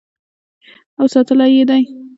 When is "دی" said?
1.69-1.83